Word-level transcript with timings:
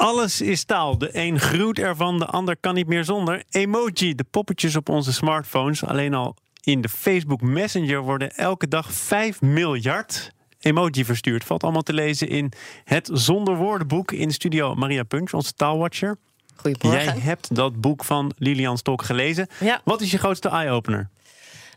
Alles 0.00 0.40
is 0.40 0.64
taal. 0.64 0.98
De 0.98 1.08
een 1.12 1.40
groet 1.40 1.78
ervan, 1.78 2.18
de 2.18 2.26
ander 2.26 2.56
kan 2.56 2.74
niet 2.74 2.86
meer 2.86 3.04
zonder. 3.04 3.42
Emoji, 3.50 4.14
de 4.14 4.24
poppetjes 4.30 4.76
op 4.76 4.88
onze 4.88 5.12
smartphones. 5.12 5.84
Alleen 5.84 6.14
al 6.14 6.36
in 6.60 6.80
de 6.80 6.88
Facebook 6.88 7.40
Messenger 7.40 8.00
worden 8.00 8.36
elke 8.36 8.68
dag 8.68 8.92
5 8.92 9.40
miljard 9.40 10.32
emoji 10.60 11.04
verstuurd. 11.04 11.44
Valt 11.44 11.62
allemaal 11.62 11.82
te 11.82 11.92
lezen 11.92 12.28
in 12.28 12.52
het 12.84 13.10
Zonder 13.12 13.56
Woordenboek 13.56 14.12
in 14.12 14.30
studio 14.30 14.74
Maria 14.74 15.02
Punch, 15.02 15.32
onze 15.32 15.52
taalwatcher. 15.52 16.16
Goedemorgen. 16.56 17.04
Jij 17.04 17.18
hebt 17.18 17.54
dat 17.54 17.80
boek 17.80 18.04
van 18.04 18.32
Lilian 18.36 18.78
Stok 18.78 19.02
gelezen. 19.02 19.48
Ja. 19.60 19.80
Wat 19.84 20.00
is 20.00 20.10
je 20.10 20.18
grootste 20.18 20.48
eye-opener? 20.48 21.08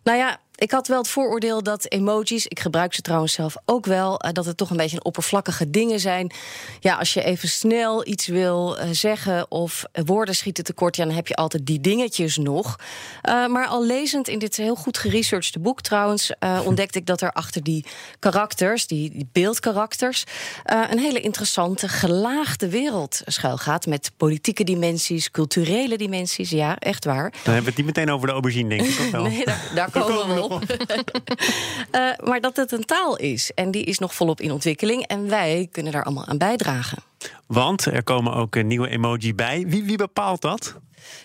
Nou 0.04 0.18
ja, 0.18 0.40
ik 0.64 0.72
had 0.72 0.88
wel 0.88 0.98
het 0.98 1.08
vooroordeel 1.08 1.64
dat 1.64 1.86
emojis, 1.86 2.48
ik 2.48 2.60
gebruik 2.60 2.94
ze 2.94 3.02
trouwens 3.02 3.34
zelf 3.34 3.56
ook 3.66 3.86
wel, 3.86 4.20
eh, 4.20 4.32
dat 4.34 4.46
het 4.46 4.58
toch 4.58 4.70
een 4.70 4.78
beetje 4.78 4.96
een 4.96 5.06
oppervlakkige 5.06 5.70
dingen 5.70 6.00
zijn. 6.00 6.32
Ja, 6.80 6.96
als 6.96 7.14
je 7.14 7.24
even 7.24 7.50
snel 7.50 8.08
iets 8.08 8.28
wil 8.28 8.78
eh, 8.78 8.90
zeggen 8.92 9.52
of 9.52 9.84
woorden 10.06 10.36
schieten 10.36 10.64
tekort, 10.64 10.96
ja, 10.96 11.06
dan 11.06 11.16
heb 11.16 11.28
je 11.28 11.36
altijd 11.36 11.66
die 11.66 11.80
dingetjes 11.82 12.38
nog. 12.38 12.76
Uh, 13.24 13.48
maar 13.48 13.68
al 13.68 13.86
lezend 13.86 14.28
in 14.28 14.40
dit 14.40 14.56
heel 14.56 14.76
goed 14.76 14.98
geresearchde 14.98 15.60
boek 15.60 15.82
trouwens, 15.82 16.32
uh, 16.40 16.60
ontdekte 16.70 17.00
ik 17.00 17.06
dat 17.06 17.22
er 17.22 17.32
achter 17.32 17.64
die 17.64 17.86
karakters, 18.20 18.88
die, 18.88 19.10
die 19.10 19.28
beeldkarakters, 19.32 20.24
een 20.64 21.00
hele 21.00 21.20
interessante, 21.20 21.88
gelaagde 21.88 22.70
wereld 22.70 23.22
schuil 23.26 23.58
gaat. 23.58 23.86
Met 23.86 24.12
politieke 24.18 24.64
dimensies, 24.64 25.32
culturele 25.32 25.98
dimensies. 25.98 26.50
Ja, 26.50 26.78
echt 26.80 27.06
waar. 27.06 27.32
Dan 27.32 27.40
hebben 27.44 27.64
we 27.64 27.70
het 27.70 27.78
niet 27.78 27.86
meteen 27.86 28.12
over 28.12 28.28
de 28.28 28.34
aubergine, 28.34 28.70
denk 28.70 28.82
ik. 28.82 29.12
wel? 29.12 29.24
nee, 29.28 29.46
daar, 29.46 29.72
daar 29.76 29.92
komen 30.02 30.36
we 30.36 30.42
op. 30.42 30.53
uh, 30.62 32.10
maar 32.28 32.42
dat 32.42 32.56
het 32.56 32.72
een 32.72 32.86
taal 32.86 33.18
is. 33.18 33.52
En 33.56 33.72
die 33.72 33.84
is 33.84 34.00
nog 34.00 34.14
volop 34.14 34.42
in 34.42 34.52
ontwikkeling. 34.52 35.08
En 35.08 35.30
wij 35.30 35.68
kunnen 35.72 35.92
daar 35.92 36.04
allemaal 36.04 36.26
aan 36.26 36.38
bijdragen. 36.38 37.13
Want 37.48 37.86
er 37.86 38.04
komen 38.04 38.34
ook 38.34 38.56
een 38.56 38.68
nieuwe 38.68 38.90
emoji 38.90 39.36
bij. 39.36 39.66
Wie, 39.68 39.84
wie 39.84 39.98
bepaalt 39.98 40.42
dat? 40.42 40.76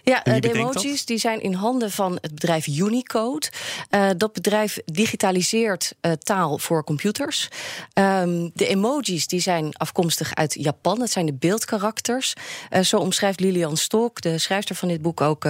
Ja, 0.02 0.27
uh, 0.27 0.41
de 0.41 0.52
emojis 0.52 1.05
die 1.05 1.19
zijn 1.19 1.41
in 1.41 1.53
handen 1.53 1.91
van 1.91 2.19
het 2.20 2.34
bedrijf 2.34 2.67
Unicode. 2.67 3.47
Uh, 3.91 4.08
dat 4.17 4.33
bedrijf 4.33 4.78
digitaliseert 4.84 5.95
uh, 6.00 6.12
taal 6.12 6.58
voor 6.58 6.84
computers. 6.84 7.48
Um, 7.95 8.50
de 8.55 8.67
emojis 8.67 9.27
die 9.27 9.41
zijn 9.41 9.77
afkomstig 9.77 10.34
uit 10.34 10.55
Japan. 10.55 10.98
Dat 10.98 11.11
zijn 11.11 11.27
de 11.27 11.34
beeldkarakters. 11.34 12.34
zo 12.83 12.98
omschrijft 12.98 13.41
Lilian 13.41 13.77
Stok, 13.77 14.20
de 14.20 14.39
schrijfster 14.39 14.77
van 14.77 14.89
dit 14.89 15.03
boek, 15.03 15.20
ook 15.20 15.47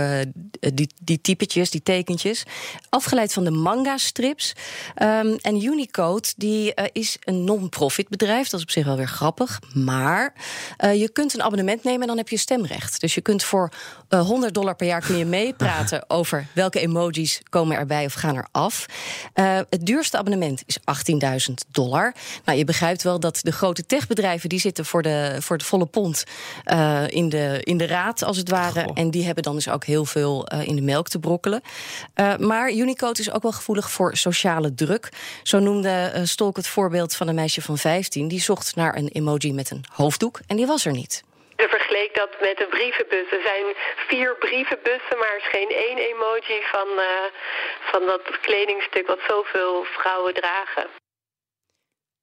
die, 0.74 0.90
die 1.02 1.20
typetjes, 1.20 1.70
die 1.70 1.82
tekentjes. 1.82 2.42
Afgeleid 2.88 3.32
van 3.32 3.44
de 3.44 3.50
manga-strips. 3.50 4.52
Um, 5.02 5.36
en 5.40 5.64
Unicode 5.64 6.28
die, 6.36 6.74
is 6.92 7.16
een 7.20 7.44
non-profit 7.44 8.08
bedrijf. 8.08 8.48
Dat 8.48 8.60
is 8.60 8.66
op 8.66 8.72
zich 8.72 8.84
wel 8.84 8.96
weer 8.96 9.08
grappig. 9.08 9.60
Maar 9.74 10.34
je 10.78 11.10
kunt 11.12 11.34
een 11.34 11.42
abonnement 11.42 11.84
nemen 11.84 12.00
en 12.00 12.06
dan 12.06 12.16
heb 12.16 12.28
je 12.28 12.36
stemrecht. 12.36 13.00
Dus 13.00 13.14
je 13.14 13.20
kunt 13.20 13.44
voor 13.44 13.70
100 14.08 14.54
dollar 14.54 14.76
per 14.76 14.86
jaar 14.86 15.00
kun 15.00 15.16
je 15.16 15.24
meepraten 15.24 16.04
over 16.18 16.46
welke 16.52 16.80
emojis 16.80 17.42
komen 17.48 17.76
erbij 17.76 18.04
of 18.04 18.12
gaan 18.12 18.36
er 18.36 18.46
af. 18.50 18.86
Uh, 19.34 19.58
het 19.70 19.86
duurste 19.86 20.18
abonnement 20.18 20.62
is 20.66 20.78
18.000 21.48 21.54
dollar. 21.70 22.14
Nou, 22.44 22.58
je 22.58 22.64
begrijpt 22.64 23.02
wel 23.02 23.20
dat 23.20 23.40
de 23.42 23.52
grote 23.52 23.86
techbedrijven 23.86 24.48
die 24.48 24.60
zitten 24.60 24.84
voor 24.84 25.02
de, 25.02 25.36
voor 25.40 25.58
de 25.58 25.64
volle 25.64 25.86
pond 25.86 26.24
uh, 26.66 27.02
in, 27.08 27.28
de, 27.28 27.60
in 27.62 27.76
de 27.76 27.86
raad, 27.86 28.22
als 28.22 28.36
het 28.36 28.48
ware. 28.48 28.82
Goh. 28.82 28.90
En 28.94 29.10
die 29.10 29.24
hebben 29.24 29.42
dan 29.42 29.54
dus 29.54 29.68
ook 29.68 29.84
heel 29.84 30.04
veel 30.04 30.52
uh, 30.52 30.66
in 30.66 30.76
de 30.76 30.82
melk 30.82 31.08
te 31.08 31.18
brokkelen. 31.18 31.62
maar 32.38 32.72
Unicode 32.72 33.20
is 33.20 33.30
ook 33.30 33.42
wel 33.42 33.52
gevoelig 33.52 33.90
voor 33.90 34.16
sociale 34.16 34.74
druk. 34.74 35.08
Zo 35.42 35.58
noemde 35.58 36.20
Stolk 36.24 36.56
het 36.56 36.66
voorbeeld 36.66 37.16
van 37.16 37.28
een 37.28 37.34
meisje 37.34 37.62
van 37.62 37.78
15. 37.78 38.28
Die 38.28 38.40
zocht 38.40 38.76
naar 38.76 38.96
een 38.96 39.08
emoji 39.08 39.52
met 39.52 39.70
een 39.70 39.84
hoofddoek 39.92 40.27
en 40.46 40.56
die 40.56 40.66
was 40.66 40.84
er 40.84 40.92
niet. 40.92 41.22
Vergeleek 41.56 42.14
dat 42.14 42.40
met 42.40 42.60
een 42.60 42.68
brievenbus. 42.68 43.30
Er 43.30 43.42
zijn 43.42 43.66
vier 44.08 44.36
brievenbussen, 44.36 45.18
maar 45.18 45.28
er 45.28 45.36
is 45.36 45.48
geen 45.50 45.70
één 45.70 45.98
emoji 45.98 46.62
van, 46.62 46.88
uh, 46.88 47.04
van 47.80 48.06
dat 48.06 48.40
kledingstuk 48.40 49.06
wat 49.06 49.20
zoveel 49.28 49.84
vrouwen 49.84 50.34
dragen. 50.34 50.86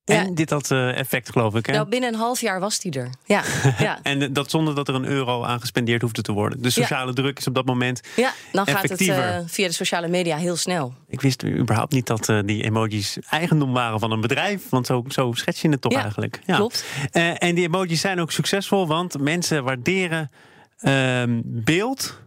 En 0.05 0.25
ja. 0.27 0.31
dit 0.33 0.49
had 0.49 0.71
uh, 0.71 0.97
effect, 0.97 1.31
geloof 1.31 1.55
ik. 1.55 1.65
Hè? 1.65 1.73
Nou, 1.73 1.89
binnen 1.89 2.13
een 2.13 2.19
half 2.19 2.41
jaar 2.41 2.59
was 2.59 2.79
die 2.79 2.91
er. 2.91 3.09
Ja. 3.25 3.43
ja. 3.77 3.99
en 4.03 4.33
dat 4.33 4.49
zonder 4.49 4.75
dat 4.75 4.87
er 4.87 4.95
een 4.95 5.05
euro 5.05 5.43
aan 5.43 5.59
gespendeerd 5.59 6.01
hoefde 6.01 6.21
te 6.21 6.31
worden. 6.31 6.61
De 6.61 6.69
sociale 6.69 7.07
ja. 7.07 7.13
druk 7.13 7.37
is 7.37 7.47
op 7.47 7.55
dat 7.55 7.65
moment. 7.65 8.01
Ja, 8.15 8.33
dan 8.51 8.67
gaat 8.67 8.89
het 8.89 9.01
uh, 9.01 9.37
via 9.45 9.67
de 9.67 9.73
sociale 9.73 10.07
media 10.07 10.37
heel 10.37 10.55
snel. 10.55 10.93
Ik 11.07 11.21
wist 11.21 11.45
überhaupt 11.45 11.93
niet 11.93 12.07
dat 12.07 12.29
uh, 12.29 12.39
die 12.45 12.63
emojis 12.63 13.17
eigendom 13.29 13.73
waren 13.73 13.99
van 13.99 14.11
een 14.11 14.21
bedrijf. 14.21 14.69
Want 14.69 14.85
zo, 14.85 15.03
zo 15.07 15.31
schets 15.33 15.61
je 15.61 15.69
het 15.69 15.81
toch 15.81 15.93
eigenlijk. 15.93 16.39
Ja, 16.45 16.55
klopt. 16.55 16.85
en 17.11 17.55
die 17.55 17.65
emojis 17.65 18.01
zijn 18.01 18.21
ook 18.21 18.31
succesvol, 18.31 18.87
want 18.87 19.19
mensen 19.19 19.63
waarderen 19.63 20.31
ehm, 20.79 21.41
beeld 21.43 22.23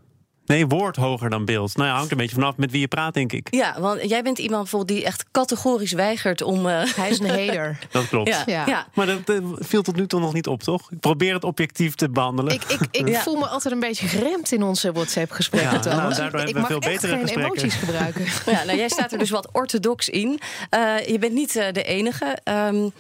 Nee, 0.49 0.67
woord 0.67 0.97
hoger 0.97 1.31
dan 1.31 1.45
beeld. 1.45 1.77
Nou 1.77 1.89
ja, 1.89 1.95
hangt 1.95 2.11
een 2.11 2.17
beetje 2.17 2.35
vanaf 2.35 2.57
met 2.57 2.71
wie 2.71 2.81
je 2.81 2.89
praat, 2.89 3.15
denk 3.15 3.33
ik. 3.33 3.49
Ja, 3.51 3.81
want 3.81 4.09
jij 4.09 4.23
bent 4.23 4.39
iemand 4.39 4.63
bijvoorbeeld 4.63 4.99
die 4.99 5.07
echt 5.07 5.25
categorisch 5.33 5.93
weigert 5.93 6.43
om. 6.43 6.67
Uh... 6.67 6.83
Hij 6.97 7.11
is 7.11 7.19
een 7.19 7.31
heder. 7.31 7.79
Dat 7.91 8.09
klopt. 8.09 8.29
Ja. 8.29 8.43
ja. 8.47 8.67
ja. 8.67 8.87
Maar 8.95 9.07
dat 9.07 9.31
uh, 9.31 9.39
viel 9.59 9.83
tot 9.83 9.97
nu 9.97 10.07
toe 10.07 10.21
nog 10.21 10.33
niet 10.33 10.47
op, 10.47 10.63
toch? 10.63 10.91
Ik 10.91 11.01
probeer 11.01 11.35
het 11.35 11.45
objectief 11.45 11.95
te 11.95 12.11
behandelen. 12.11 12.55
Ik, 12.55 12.63
ik, 12.65 12.81
ik 12.91 13.09
ja. 13.15 13.21
voel 13.21 13.37
me 13.37 13.47
altijd 13.47 13.75
een 13.75 13.81
beetje 13.81 14.07
geremd 14.07 14.53
in 14.53 14.63
onze 14.63 14.93
WhatsApp-gesprekken. 14.93 15.91
Ja, 15.91 15.97
nou, 15.97 16.15
daardoor 16.15 16.41
ik, 16.41 16.47
hebben 16.47 16.63
we 16.63 16.69
veel 16.69 16.79
mag 16.79 16.89
echt 16.89 17.01
betere 17.01 17.13
geen 17.13 17.21
gesprekken. 17.21 17.55
emoties 17.55 17.75
gebruiken. 17.75 18.25
Ja, 18.47 18.65
nou, 18.65 18.79
jij 18.79 18.89
staat 18.89 19.13
er 19.13 19.19
dus 19.19 19.31
wat 19.31 19.49
orthodox 19.53 20.09
in. 20.09 20.41
Uh, 20.75 21.07
je 21.07 21.19
bent 21.19 21.33
niet 21.33 21.53
de 21.53 21.83
enige. 21.83 22.39
Um, 22.45 22.93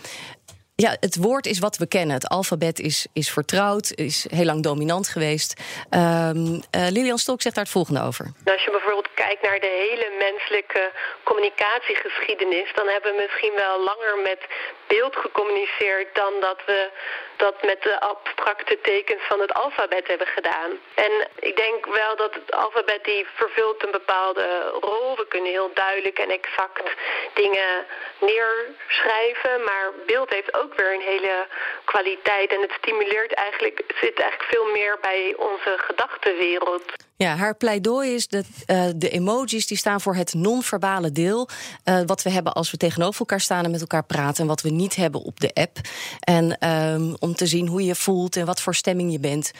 ja, 0.84 0.96
het 1.00 1.16
woord 1.16 1.46
is 1.46 1.58
wat 1.58 1.76
we 1.76 1.86
kennen. 1.86 2.14
Het 2.14 2.28
alfabet 2.28 2.78
is, 2.80 3.06
is 3.12 3.30
vertrouwd, 3.30 3.92
is 3.94 4.26
heel 4.30 4.44
lang 4.44 4.62
dominant 4.62 5.08
geweest. 5.08 5.60
Um, 5.90 6.62
Lilian 6.96 7.18
Stok 7.18 7.42
zegt 7.42 7.54
daar 7.54 7.64
het 7.64 7.72
volgende 7.72 8.02
over. 8.02 8.24
Als 8.44 8.64
je 8.64 8.70
bijvoorbeeld 8.70 9.14
kijkt 9.14 9.42
naar 9.42 9.60
de 9.60 9.74
hele 9.84 10.08
menselijke 10.18 10.90
communicatiegeschiedenis, 11.22 12.68
dan 12.74 12.86
hebben 12.88 13.10
we 13.12 13.22
misschien 13.26 13.54
wel 13.66 13.76
langer 13.90 14.14
met 14.30 14.40
beeld 14.86 15.16
gecommuniceerd 15.16 16.14
dan 16.14 16.32
dat 16.40 16.60
we 16.66 16.90
dat 17.38 17.62
met 17.62 17.82
de 17.82 18.00
abstracte 18.00 18.78
tekens 18.80 19.22
van 19.22 19.40
het 19.40 19.52
alfabet 19.54 20.06
hebben 20.06 20.26
gedaan. 20.26 20.70
En 20.94 21.12
ik 21.38 21.56
denk 21.56 21.86
wel 21.86 22.16
dat 22.16 22.34
het 22.34 22.52
alfabet 22.52 23.04
die 23.04 23.26
vervult 23.34 23.84
een 23.84 23.90
bepaalde 23.90 24.72
rol. 24.80 25.16
We 25.16 25.26
kunnen 25.28 25.50
heel 25.50 25.70
duidelijk 25.74 26.18
en 26.18 26.30
exact 26.30 26.90
dingen 27.34 27.86
neerschrijven, 28.18 29.64
maar 29.64 29.92
beeld 30.06 30.30
heeft 30.30 30.56
ook 30.56 30.74
weer 30.74 30.94
een 30.94 31.10
hele 31.14 31.46
kwaliteit 31.84 32.52
en 32.52 32.60
het 32.60 32.72
stimuleert 32.72 33.32
eigenlijk, 33.32 33.80
zit 34.00 34.20
eigenlijk 34.20 34.50
veel 34.50 34.70
meer 34.70 34.98
bij 35.00 35.34
onze 35.36 35.74
gedachtenwereld. 35.76 37.07
Ja, 37.18 37.36
haar 37.36 37.56
pleidooi 37.56 38.14
is 38.14 38.28
dat 38.28 38.44
uh, 38.66 38.84
de 38.96 39.10
emojis 39.10 39.66
die 39.66 39.76
staan 39.76 40.00
voor 40.00 40.14
het 40.14 40.34
non-verbale 40.34 41.12
deel. 41.12 41.48
Uh, 41.84 42.00
wat 42.06 42.22
we 42.22 42.30
hebben 42.30 42.52
als 42.52 42.70
we 42.70 42.76
tegenover 42.76 43.20
elkaar 43.20 43.40
staan 43.40 43.64
en 43.64 43.70
met 43.70 43.80
elkaar 43.80 44.04
praten. 44.04 44.42
En 44.42 44.48
wat 44.48 44.62
we 44.62 44.70
niet 44.70 44.96
hebben 44.96 45.22
op 45.22 45.40
de 45.40 45.54
app. 45.54 45.80
En 46.20 46.68
um, 46.68 47.16
om 47.18 47.34
te 47.34 47.46
zien 47.46 47.66
hoe 47.66 47.84
je 47.84 47.94
voelt 47.94 48.36
en 48.36 48.46
wat 48.46 48.60
voor 48.60 48.74
stemming 48.74 49.12
je 49.12 49.18
bent. 49.18 49.50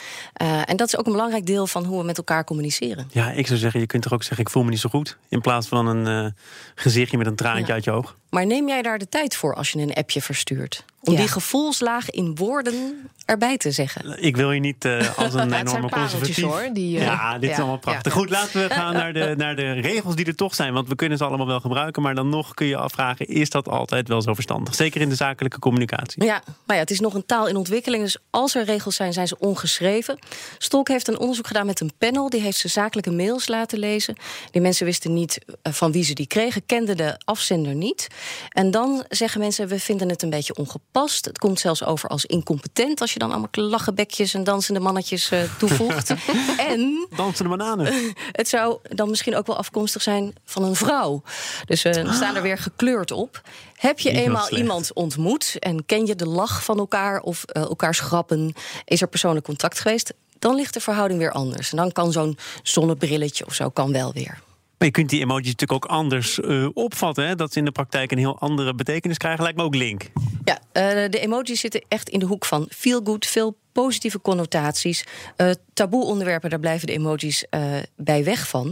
Uh, 0.43 0.71
en 0.71 0.77
dat 0.77 0.87
is 0.87 0.97
ook 0.97 1.07
een 1.07 1.13
belangrijk 1.13 1.47
deel 1.47 1.67
van 1.67 1.85
hoe 1.85 1.99
we 1.99 2.05
met 2.05 2.17
elkaar 2.17 2.45
communiceren. 2.45 3.09
Ja, 3.13 3.31
ik 3.31 3.47
zou 3.47 3.59
zeggen, 3.59 3.81
je 3.81 3.87
kunt 3.87 4.03
toch 4.03 4.13
ook 4.13 4.23
zeggen: 4.23 4.45
ik 4.45 4.51
voel 4.51 4.63
me 4.63 4.71
niet 4.71 4.81
zo 4.81 4.89
goed. 4.89 5.17
In 5.29 5.41
plaats 5.41 5.69
van 5.69 5.87
een 5.87 6.35
gezichtje 6.75 7.19
met 7.19 7.27
een 7.27 7.37
traantje 7.37 7.67
ja. 7.67 7.73
uit 7.73 7.85
je 7.85 7.91
oog. 7.91 8.17
Maar 8.31 8.47
neem 8.47 8.69
jij 8.69 8.83
daar 8.83 8.99
de 8.99 9.09
tijd 9.09 9.37
voor 9.37 9.55
als 9.55 9.71
je 9.71 9.79
een 9.79 9.95
appje 9.95 10.23
verstuurt? 10.23 10.85
Om 11.03 11.13
ja. 11.13 11.19
die 11.19 11.29
gevoelslaag 11.29 12.11
in 12.11 12.37
woorden 12.37 13.09
erbij 13.25 13.57
te 13.57 13.71
zeggen. 13.71 14.23
Ik 14.23 14.37
wil 14.37 14.53
je 14.53 14.61
niet 14.61 14.85
uh, 14.85 15.19
als 15.19 15.35
een 15.35 15.53
enorme 15.53 15.89
conservatief... 15.89 16.45
hoor. 16.45 16.69
Die, 16.73 16.97
uh, 16.97 17.03
ja, 17.03 17.39
dit 17.39 17.51
is 17.51 17.57
allemaal 17.57 17.79
prachtig. 17.79 18.13
Goed, 18.13 18.31
laten 18.31 18.69
we 18.69 18.75
gaan 18.75 18.93
naar 18.93 19.13
de, 19.13 19.35
naar 19.37 19.57
de 19.57 19.73
regels 19.73 20.17
die 20.17 20.27
er 20.27 20.35
toch 20.35 20.55
zijn. 20.55 20.73
Want 20.73 20.89
we 20.89 20.95
kunnen 20.95 21.19
ze 21.19 21.25
allemaal 21.25 21.47
wel 21.47 21.61
gebruiken. 21.61 22.03
Maar 22.03 22.15
dan 22.15 22.29
nog 22.29 22.55
kun 22.55 22.67
je 22.67 22.77
afvragen, 22.77 23.27
is 23.27 23.51
dat 23.51 23.69
altijd 23.69 24.09
wel 24.09 24.23
zo 24.23 24.35
verstandig? 24.35 24.75
Zeker 24.75 25.01
in 25.01 25.09
de 25.09 25.15
zakelijke 25.15 25.59
communicatie. 25.59 26.25
Ja, 26.25 26.43
maar 26.65 26.77
ja, 26.77 26.83
het 26.83 26.91
is 26.91 27.01
nog 27.01 27.15
een 27.15 27.27
taal 27.27 27.47
in 27.47 27.57
ontwikkeling. 27.57 28.03
Dus 28.03 28.17
als 28.31 28.55
er 28.55 28.65
regels 28.65 28.97
zijn, 28.97 29.13
zijn 29.13 29.29
ze 29.29 29.39
ongeschreven. 29.39 30.19
Stolk 30.59 30.89
heeft 30.89 31.09
een 31.09 31.19
onderzoek 31.19 31.47
gedaan 31.47 31.67
met 31.67 31.81
een 31.81 31.93
panel. 31.99 32.31
Die 32.31 32.41
heeft 32.41 32.59
ze 32.59 32.69
zakelijke 32.69 33.11
mails 33.11 33.49
laten 33.49 33.79
lezen. 33.79 34.17
Die 34.51 34.63
mensen 34.63 34.87
wisten 34.87 35.15
niet 35.15 35.39
van 35.63 35.93
wie 35.93 36.05
ze 36.05 36.15
die 36.15 36.27
kregen. 36.27 36.67
Kenden 36.67 36.97
de 36.97 37.21
afzender 37.25 37.75
niet. 37.75 38.09
En 38.49 38.71
dan 38.71 39.05
zeggen 39.09 39.41
mensen, 39.41 39.69
we 39.69 39.81
vinden 39.81 40.09
het 40.09 40.23
een 40.23 40.31
beetje 40.31 40.55
ongepast. 40.55 41.25
Het 41.25 41.39
komt 41.39 41.61
zelfs 41.61 41.85
over 41.85 42.09
als 42.09 42.25
incompetent... 42.25 43.01
als 43.01 43.13
je 43.13 43.19
dan 43.19 43.31
allemaal 43.31 43.49
lachenbekjes 43.51 44.35
en 44.35 44.45
dansende 44.45 44.81
mannetjes 44.81 45.31
uh, 45.31 45.43
toevoegt. 45.59 46.15
en... 46.73 47.09
Dansende 47.17 47.57
bananen. 47.57 47.95
Het 48.33 48.49
zou 48.49 48.79
dan 48.83 49.09
misschien 49.09 49.37
ook 49.37 49.47
wel 49.47 49.57
afkomstig 49.57 50.03
zijn 50.03 50.35
van 50.45 50.63
een 50.63 50.75
vrouw. 50.75 51.23
Dus 51.65 51.83
we 51.83 52.03
uh, 52.03 52.13
staan 52.13 52.37
er 52.37 52.43
weer 52.43 52.59
gekleurd 52.59 53.11
op. 53.11 53.43
Heb 53.75 53.99
je 53.99 54.11
Niet 54.11 54.21
eenmaal 54.21 54.51
iemand 54.51 54.93
ontmoet... 54.93 55.57
en 55.59 55.87
ken 55.87 56.07
je 56.07 56.15
de 56.15 56.27
lach 56.27 56.65
van 56.65 56.79
elkaar 56.79 57.21
of 57.21 57.45
uh, 57.53 57.63
elkaars 57.63 58.01
grappen... 58.01 58.53
is 58.85 59.01
er 59.01 59.09
persoonlijk 59.09 59.45
contact 59.45 59.81
geweest... 59.81 60.15
dan 60.39 60.55
ligt 60.55 60.75
de 60.75 60.81
verhouding 60.81 61.21
weer 61.21 61.33
anders. 61.33 61.71
En 61.71 61.77
dan 61.77 61.93
kan 61.93 62.13
zo'n 62.13 62.39
zonnebrilletje 62.63 63.47
of 63.47 63.55
zo 63.55 63.69
kan 63.69 63.93
wel 63.93 64.13
weer. 64.13 64.47
Maar 64.79 64.89
je 64.89 64.91
kunt 64.91 65.11
die 65.11 65.21
emojis 65.21 65.47
natuurlijk 65.47 65.85
ook 65.85 65.91
anders 65.91 66.39
uh, 66.39 66.69
opvatten. 66.75 67.27
Hè? 67.27 67.35
Dat 67.35 67.53
ze 67.53 67.59
in 67.59 67.65
de 67.65 67.71
praktijk 67.71 68.11
een 68.11 68.19
heel 68.19 68.39
andere 68.39 68.75
betekenis 68.75 69.17
krijgen. 69.17 69.43
Lijkt 69.43 69.59
me 69.59 69.65
ook 69.65 69.75
link. 69.75 70.11
Ja, 70.51 70.59
uh, 70.73 71.09
de 71.15 71.21
emojis 71.21 71.61
zitten 71.61 71.85
echt 71.89 72.09
in 72.09 72.19
de 72.19 72.27
hoek 72.27 72.45
van 72.45 72.69
feel 72.83 73.01
good, 73.05 73.27
veel 73.27 73.57
positieve 73.73 74.21
connotaties. 74.21 74.99
Uh, 75.05 75.51
taboe 75.75 76.05
onderwerpen, 76.05 76.51
daar 76.51 76.67
blijven 76.67 76.87
de 76.87 76.93
emojis 76.93 77.39
uh, 77.45 77.61
bij 77.97 78.25
weg 78.25 78.49
van. 78.55 78.67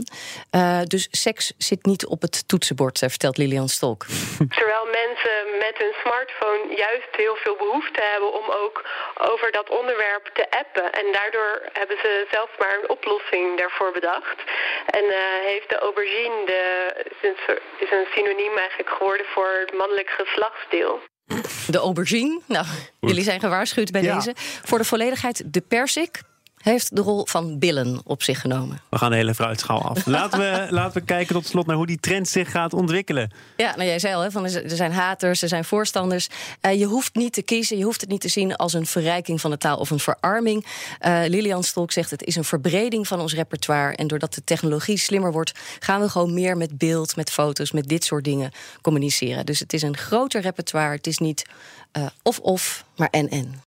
Dus 0.94 1.08
seks 1.10 1.52
zit 1.58 1.82
niet 1.86 2.06
op 2.06 2.20
het 2.22 2.48
toetsenbord, 2.48 2.98
vertelt 2.98 3.38
Lilian 3.38 3.68
Stolk. 3.68 4.02
Terwijl 4.58 4.84
mensen 5.02 5.36
met 5.66 5.76
hun 5.82 5.94
smartphone 6.02 6.62
juist 6.84 7.12
heel 7.16 7.36
veel 7.44 7.56
behoefte 7.56 8.00
hebben 8.12 8.32
om 8.40 8.46
ook 8.64 8.76
over 9.30 9.52
dat 9.52 9.68
onderwerp 9.80 10.24
te 10.38 10.44
appen. 10.62 10.92
En 11.00 11.06
daardoor 11.12 11.52
hebben 11.72 11.98
ze 12.04 12.26
zelf 12.30 12.50
maar 12.58 12.74
een 12.78 12.90
oplossing 12.90 13.58
daarvoor 13.58 13.92
bedacht. 13.92 14.38
En 14.86 15.04
heeft 15.50 15.68
de 15.68 15.78
aubergine, 15.78 16.38
de, 16.46 16.62
is 17.84 17.90
een 17.90 18.08
synoniem 18.14 18.56
eigenlijk 18.56 18.90
geworden 18.96 19.26
voor 19.34 19.50
het 19.64 19.72
mannelijk 19.72 20.10
geslachtsdeel. 20.10 21.00
De 21.66 21.78
aubergine. 21.78 22.40
Nou, 22.46 22.66
jullie 23.00 23.22
zijn 23.22 23.40
gewaarschuwd 23.40 23.90
bij 23.90 24.00
deze. 24.00 24.34
Voor 24.64 24.78
de 24.78 24.84
volledigheid 24.84 25.42
de 25.46 25.60
persik 25.60 26.22
heeft 26.70 26.96
de 26.96 27.02
rol 27.02 27.26
van 27.26 27.58
billen 27.58 28.00
op 28.04 28.22
zich 28.22 28.40
genomen. 28.40 28.80
We 28.88 28.98
gaan 28.98 29.10
de 29.10 29.16
hele 29.16 29.34
fruitschaal 29.34 29.82
af. 29.82 30.06
Laten 30.16 30.38
we, 30.38 30.66
laten 30.70 31.00
we 31.00 31.06
kijken 31.06 31.34
tot 31.34 31.46
slot 31.46 31.66
naar 31.66 31.76
hoe 31.76 31.86
die 31.86 32.00
trend 32.00 32.28
zich 32.28 32.50
gaat 32.50 32.72
ontwikkelen. 32.72 33.30
Ja, 33.56 33.76
nou 33.76 33.88
jij 33.88 33.98
zei 33.98 34.14
al, 34.14 34.20
hè, 34.20 34.30
van, 34.30 34.44
er 34.44 34.76
zijn 34.76 34.92
haters, 34.92 35.42
er 35.42 35.48
zijn 35.48 35.64
voorstanders. 35.64 36.28
Uh, 36.62 36.78
je 36.78 36.84
hoeft 36.84 37.14
niet 37.14 37.32
te 37.32 37.42
kiezen, 37.42 37.78
je 37.78 37.84
hoeft 37.84 38.00
het 38.00 38.10
niet 38.10 38.20
te 38.20 38.28
zien 38.28 38.56
als 38.56 38.72
een 38.72 38.86
verrijking 38.86 39.40
van 39.40 39.50
de 39.50 39.58
taal 39.58 39.76
of 39.76 39.90
een 39.90 39.98
verarming. 39.98 40.66
Uh, 41.06 41.20
Lilian 41.26 41.64
Stolk 41.64 41.92
zegt 41.92 42.10
het 42.10 42.24
is 42.24 42.36
een 42.36 42.44
verbreding 42.44 43.06
van 43.06 43.20
ons 43.20 43.34
repertoire. 43.34 43.96
En 43.96 44.06
doordat 44.06 44.34
de 44.34 44.44
technologie 44.44 44.98
slimmer 44.98 45.32
wordt, 45.32 45.52
gaan 45.78 46.00
we 46.00 46.08
gewoon 46.08 46.34
meer 46.34 46.56
met 46.56 46.78
beeld, 46.78 47.16
met 47.16 47.30
foto's, 47.30 47.72
met 47.72 47.88
dit 47.88 48.04
soort 48.04 48.24
dingen 48.24 48.50
communiceren. 48.80 49.46
Dus 49.46 49.60
het 49.60 49.72
is 49.72 49.82
een 49.82 49.96
groter 49.96 50.40
repertoire. 50.40 50.96
Het 50.96 51.06
is 51.06 51.18
niet 51.18 51.46
uh, 51.96 52.06
of-of, 52.22 52.84
maar 52.96 53.08
en-en. 53.10 53.64